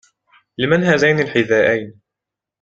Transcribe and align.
لمن 0.57 0.83
هذين 0.83 1.19
الحذائين؟ 1.19 1.99